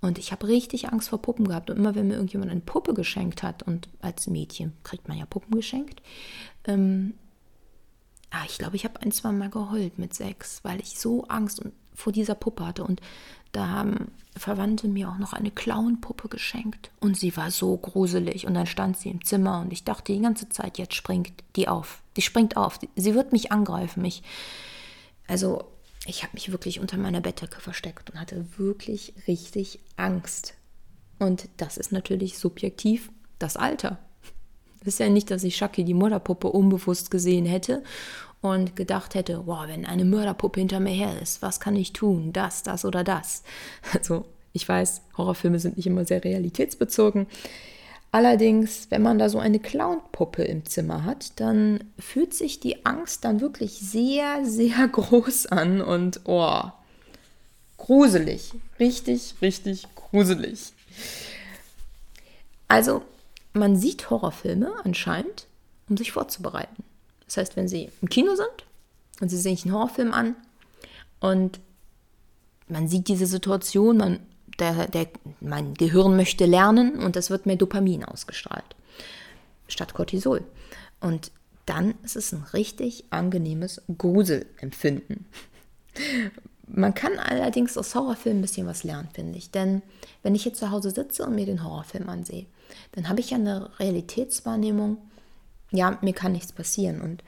Und 0.00 0.18
ich 0.18 0.32
habe 0.32 0.48
richtig 0.48 0.88
Angst 0.88 1.10
vor 1.10 1.20
Puppen 1.20 1.46
gehabt. 1.46 1.70
Und 1.70 1.76
immer, 1.76 1.94
wenn 1.94 2.08
mir 2.08 2.14
irgendjemand 2.14 2.50
eine 2.50 2.60
Puppe 2.60 2.94
geschenkt 2.94 3.42
hat, 3.42 3.62
und 3.62 3.88
als 4.00 4.26
Mädchen 4.26 4.72
kriegt 4.82 5.08
man 5.08 5.18
ja 5.18 5.26
Puppen 5.26 5.54
geschenkt, 5.54 6.00
ähm, 6.64 7.14
ah, 8.30 8.44
ich 8.46 8.58
glaube, 8.58 8.76
ich 8.76 8.84
habe 8.84 9.00
ein, 9.02 9.12
zwei 9.12 9.32
Mal 9.32 9.50
geheult 9.50 9.98
mit 9.98 10.14
sechs, 10.14 10.64
weil 10.64 10.80
ich 10.80 10.98
so 10.98 11.24
Angst 11.24 11.62
vor 11.94 12.12
dieser 12.12 12.34
Puppe 12.34 12.66
hatte. 12.66 12.84
Und 12.84 13.00
da 13.52 13.68
haben 13.68 14.12
Verwandte 14.36 14.88
mir 14.88 15.08
auch 15.08 15.18
noch 15.18 15.32
eine 15.32 15.50
Clownpuppe 15.50 16.28
geschenkt. 16.28 16.90
Und 17.00 17.16
sie 17.16 17.36
war 17.36 17.50
so 17.50 17.76
gruselig. 17.76 18.46
Und 18.46 18.54
dann 18.54 18.66
stand 18.66 18.96
sie 18.96 19.10
im 19.10 19.24
Zimmer 19.24 19.60
und 19.60 19.72
ich 19.72 19.84
dachte 19.84 20.12
die 20.12 20.20
ganze 20.20 20.48
Zeit, 20.48 20.78
jetzt 20.78 20.94
springt 20.94 21.32
die 21.56 21.68
auf. 21.68 22.02
Die 22.16 22.22
springt 22.22 22.56
auf. 22.56 22.78
Sie 22.96 23.14
wird 23.14 23.32
mich 23.32 23.52
angreifen. 23.52 24.04
Ich, 24.04 24.22
also, 25.26 25.64
ich 26.06 26.22
habe 26.22 26.34
mich 26.34 26.52
wirklich 26.52 26.80
unter 26.80 26.96
meiner 26.96 27.20
Bettdecke 27.20 27.60
versteckt 27.60 28.10
und 28.10 28.20
hatte 28.20 28.46
wirklich 28.56 29.14
richtig 29.26 29.80
Angst. 29.96 30.54
Und 31.18 31.48
das 31.56 31.76
ist 31.76 31.92
natürlich 31.92 32.38
subjektiv 32.38 33.10
das 33.38 33.56
Alter. 33.56 33.98
Ist 34.82 34.98
ja 34.98 35.10
nicht, 35.10 35.30
dass 35.30 35.44
ich 35.44 35.56
Shaki 35.56 35.84
die 35.84 35.92
Mörderpuppe 35.92 36.48
unbewusst 36.48 37.10
gesehen 37.10 37.44
hätte 37.44 37.82
und 38.40 38.76
gedacht 38.76 39.14
hätte, 39.14 39.46
wow, 39.46 39.66
wenn 39.66 39.84
eine 39.84 40.04
Mörderpuppe 40.04 40.60
hinter 40.60 40.80
mir 40.80 40.92
her 40.94 41.20
ist, 41.20 41.42
was 41.42 41.60
kann 41.60 41.76
ich 41.76 41.92
tun? 41.92 42.32
Das, 42.32 42.62
das 42.62 42.84
oder 42.84 43.04
das. 43.04 43.42
Also 43.92 44.24
ich 44.52 44.68
weiß, 44.68 45.02
Horrorfilme 45.16 45.58
sind 45.58 45.76
nicht 45.76 45.86
immer 45.86 46.04
sehr 46.04 46.24
realitätsbezogen. 46.24 47.26
Allerdings, 48.12 48.90
wenn 48.90 49.02
man 49.02 49.18
da 49.18 49.28
so 49.28 49.38
eine 49.38 49.60
Clownpuppe 49.60 50.42
im 50.42 50.66
Zimmer 50.66 51.04
hat, 51.04 51.38
dann 51.38 51.84
fühlt 51.98 52.34
sich 52.34 52.58
die 52.58 52.84
Angst 52.84 53.24
dann 53.24 53.40
wirklich 53.40 53.78
sehr, 53.78 54.44
sehr 54.44 54.88
groß 54.92 55.46
an 55.46 55.80
und 55.80 56.20
oh, 56.24 56.62
gruselig. 57.76 58.52
Richtig, 58.80 59.34
richtig 59.40 59.86
gruselig. 59.94 60.72
Also, 62.66 63.02
man 63.52 63.76
sieht 63.76 64.10
Horrorfilme 64.10 64.72
anscheinend, 64.84 65.46
um 65.88 65.96
sich 65.96 66.10
vorzubereiten. 66.10 66.82
Das 67.30 67.36
heißt, 67.36 67.56
wenn 67.56 67.68
Sie 67.68 67.88
im 68.02 68.08
Kino 68.08 68.34
sind 68.34 68.66
und 69.20 69.28
Sie 69.28 69.36
sehen 69.36 69.54
sich 69.54 69.64
einen 69.64 69.74
Horrorfilm 69.74 70.12
an 70.12 70.34
und 71.20 71.60
man 72.66 72.88
sieht 72.88 73.06
diese 73.06 73.26
Situation, 73.26 73.98
man, 73.98 74.18
der, 74.58 74.88
der, 74.88 75.06
mein 75.40 75.74
Gehirn 75.74 76.16
möchte 76.16 76.44
lernen 76.44 76.96
und 76.96 77.14
es 77.14 77.30
wird 77.30 77.46
mehr 77.46 77.54
Dopamin 77.54 78.04
ausgestrahlt 78.04 78.64
statt 79.68 79.94
Cortisol. 79.94 80.42
Und 81.00 81.30
dann 81.66 81.94
ist 82.02 82.16
es 82.16 82.32
ein 82.32 82.42
richtig 82.52 83.04
angenehmes 83.10 83.80
Gruselempfinden. 83.96 85.26
Man 86.66 86.94
kann 86.94 87.16
allerdings 87.16 87.78
aus 87.78 87.94
Horrorfilmen 87.94 88.40
ein 88.40 88.42
bisschen 88.42 88.66
was 88.66 88.82
lernen, 88.82 89.08
finde 89.12 89.38
ich. 89.38 89.52
Denn 89.52 89.82
wenn 90.24 90.34
ich 90.34 90.44
jetzt 90.44 90.58
zu 90.58 90.72
Hause 90.72 90.90
sitze 90.90 91.24
und 91.24 91.36
mir 91.36 91.46
den 91.46 91.62
Horrorfilm 91.62 92.08
ansehe, 92.08 92.46
dann 92.90 93.08
habe 93.08 93.20
ich 93.20 93.30
ja 93.30 93.36
eine 93.36 93.70
Realitätswahrnehmung, 93.78 94.98
ja, 95.70 95.98
mir 96.00 96.12
kann 96.12 96.32
nichts 96.32 96.52
passieren. 96.52 97.00
Und 97.00 97.22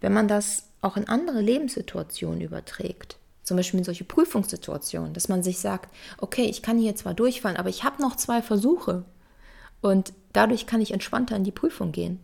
wenn 0.00 0.12
man 0.12 0.28
das 0.28 0.64
auch 0.80 0.96
in 0.96 1.08
andere 1.08 1.40
Lebenssituationen 1.40 2.40
überträgt, 2.40 3.18
zum 3.42 3.56
Beispiel 3.56 3.78
in 3.78 3.84
solche 3.84 4.04
Prüfungssituationen, 4.04 5.14
dass 5.14 5.28
man 5.28 5.42
sich 5.42 5.58
sagt, 5.58 5.92
okay, 6.18 6.46
ich 6.46 6.62
kann 6.62 6.78
hier 6.78 6.96
zwar 6.96 7.14
durchfallen, 7.14 7.56
aber 7.56 7.68
ich 7.68 7.84
habe 7.84 8.02
noch 8.02 8.16
zwei 8.16 8.42
Versuche 8.42 9.04
und 9.80 10.12
dadurch 10.32 10.66
kann 10.66 10.80
ich 10.80 10.92
entspannter 10.92 11.36
in 11.36 11.44
die 11.44 11.52
Prüfung 11.52 11.92
gehen. 11.92 12.18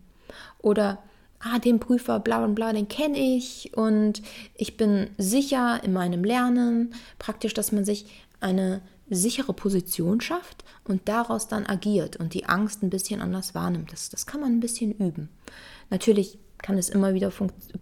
Oder, 0.59 0.99
ah, 1.43 1.59
den 1.59 1.81
Prüfer, 1.81 2.21
bla 2.21 2.39
bla 2.39 2.49
bla, 2.49 2.73
den 2.73 2.89
kenne 2.89 3.19
ich 3.19 3.73
und 3.77 4.23
ich 4.55 4.77
bin 4.77 5.11
sicher 5.19 5.83
in 5.83 5.93
meinem 5.93 6.25
Lernen. 6.25 6.95
Praktisch, 7.19 7.55
dass 7.55 7.73
man 7.73 7.85
sich 7.85 8.07
eine 8.41 8.81
sichere 9.11 9.53
Position 9.53 10.21
schafft 10.21 10.65
und 10.85 11.09
daraus 11.09 11.49
dann 11.49 11.67
agiert 11.67 12.17
und 12.17 12.35
die 12.35 12.47
Angst 12.47 12.83
ein 12.83 12.91
bisschen 12.91 13.21
anders 13.21 13.55
wahrnimmt. 13.55 13.93
Das, 13.93 14.09
das 14.09 14.27
kann 14.27 14.41
man 14.41 14.53
ein 14.53 14.61
bisschen 14.61 14.93
üben. 14.93 15.29
Natürlich 15.91 16.39
kann 16.59 16.79
es 16.79 16.89
immer 16.89 17.13
wieder 17.13 17.31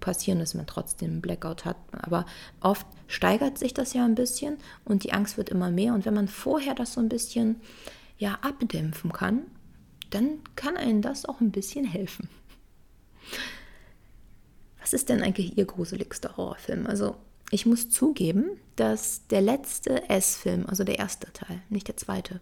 passieren, 0.01 0.41
dass 0.41 0.55
man 0.55 0.67
trotzdem 0.67 1.11
einen 1.11 1.21
Blackout 1.21 1.67
hat, 1.67 1.77
aber 1.93 2.25
oft 2.61 2.87
steigert 3.07 3.59
sich 3.59 3.75
das 3.75 3.93
ja 3.93 4.05
ein 4.05 4.15
bisschen 4.15 4.57
und 4.85 5.05
die 5.05 5.13
Angst 5.13 5.37
wird 5.37 5.51
immer 5.51 5.71
mehr 5.71 5.93
und 5.95 6.07
wenn 6.07 6.15
man 6.15 6.29
vorher 6.29 6.75
das 6.75 6.95
so 6.95 7.01
ein 7.01 7.11
bisschen 7.11 7.61
ja 8.19 8.39
abdämpfen 8.41 9.13
kann, 9.13 9.43
dann 10.09 10.41
kann 10.57 10.77
einem 10.77 11.03
das 11.03 11.27
auch 11.27 11.41
ein 11.41 11.53
bisschen 11.53 11.85
helfen. 11.85 12.29
Was 14.81 14.93
ist 14.93 15.09
denn 15.09 15.23
eigentlich 15.23 15.57
Ihr 15.57 15.67
gruseligster 15.67 16.37
Horrorfilm? 16.37 16.87
Also 16.87 17.17
ich 17.51 17.67
muss 17.67 17.91
zugeben, 17.91 18.51
dass 18.77 19.27
der 19.29 19.41
letzte 19.41 20.09
S-Film, 20.09 20.67
also 20.67 20.85
der 20.85 20.99
erste 20.99 21.33
Teil, 21.33 21.63
nicht 21.69 21.89
der 21.89 21.97
zweite, 21.97 22.41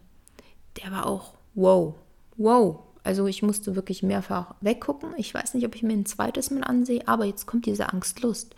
der 0.82 0.92
war 0.92 1.06
auch 1.06 1.34
wow, 1.54 1.94
wow, 2.36 2.80
also 3.08 3.26
ich 3.26 3.42
musste 3.42 3.74
wirklich 3.74 4.02
mehrfach 4.02 4.54
weggucken. 4.60 5.14
Ich 5.16 5.32
weiß 5.32 5.54
nicht, 5.54 5.64
ob 5.64 5.74
ich 5.74 5.82
mir 5.82 5.94
ein 5.94 6.04
zweites 6.04 6.50
Mal 6.50 6.62
ansehe, 6.62 7.06
aber 7.08 7.24
jetzt 7.24 7.46
kommt 7.46 7.64
diese 7.64 7.90
Angstlust. 7.90 8.54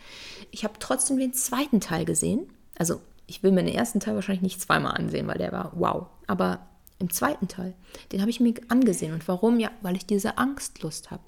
Ich 0.51 0.65
habe 0.65 0.73
trotzdem 0.77 1.17
den 1.17 1.33
zweiten 1.33 1.79
Teil 1.79 2.03
gesehen. 2.03 2.49
Also 2.77 2.99
ich 3.27 3.43
will 3.43 3.53
mir 3.53 3.63
den 3.63 3.73
ersten 3.73 4.01
Teil 4.01 4.15
wahrscheinlich 4.15 4.41
nicht 4.41 4.61
zweimal 4.61 4.97
ansehen, 4.97 5.27
weil 5.27 5.37
der 5.37 5.53
war 5.53 5.71
wow. 5.75 6.07
Aber 6.27 6.67
im 6.99 7.09
zweiten 7.11 7.47
Teil, 7.47 7.75
den 8.11 8.19
habe 8.19 8.29
ich 8.29 8.41
mir 8.41 8.53
angesehen. 8.67 9.13
Und 9.13 9.25
warum? 9.29 9.57
Ja, 9.57 9.71
weil 9.81 9.95
ich 9.95 10.05
diese 10.05 10.37
Angstlust 10.37 11.11
habe. 11.11 11.23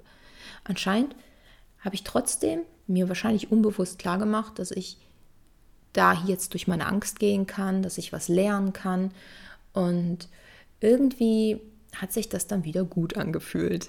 Anscheinend 0.64 1.14
habe 1.80 1.94
ich 1.94 2.04
trotzdem 2.04 2.60
mir 2.86 3.08
wahrscheinlich 3.08 3.52
unbewusst 3.52 3.98
klar 3.98 4.18
gemacht, 4.18 4.58
dass 4.58 4.70
ich 4.70 4.98
da 5.92 6.12
jetzt 6.26 6.52
durch 6.52 6.66
meine 6.66 6.86
Angst 6.86 7.18
gehen 7.18 7.46
kann, 7.46 7.82
dass 7.82 7.98
ich 7.98 8.12
was 8.12 8.28
lernen 8.28 8.72
kann. 8.72 9.12
Und 9.72 10.28
irgendwie 10.80 11.60
hat 11.94 12.12
sich 12.12 12.28
das 12.28 12.46
dann 12.46 12.64
wieder 12.64 12.84
gut 12.84 13.16
angefühlt. 13.16 13.88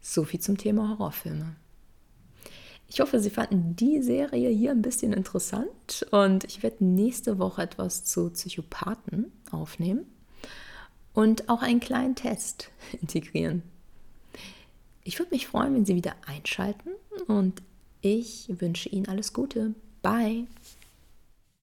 So 0.00 0.24
viel 0.24 0.40
zum 0.40 0.58
Thema 0.58 0.90
Horrorfilme. 0.90 1.56
Ich 2.88 3.00
hoffe, 3.00 3.18
Sie 3.18 3.30
fanden 3.30 3.74
die 3.74 4.02
Serie 4.02 4.50
hier 4.50 4.70
ein 4.70 4.82
bisschen 4.82 5.12
interessant 5.12 6.06
und 6.10 6.44
ich 6.44 6.62
werde 6.62 6.84
nächste 6.84 7.38
Woche 7.38 7.62
etwas 7.62 8.04
zu 8.04 8.30
Psychopathen 8.30 9.32
aufnehmen 9.50 10.06
und 11.14 11.48
auch 11.48 11.62
einen 11.62 11.80
kleinen 11.80 12.14
Test 12.14 12.70
integrieren. 13.00 13.62
Ich 15.04 15.18
würde 15.18 15.32
mich 15.32 15.46
freuen, 15.46 15.74
wenn 15.74 15.84
Sie 15.84 15.94
wieder 15.94 16.14
einschalten 16.26 16.90
und 17.26 17.62
ich 18.00 18.46
wünsche 18.48 18.88
Ihnen 18.88 19.06
alles 19.06 19.32
Gute. 19.32 19.74
Bye. 20.02 20.46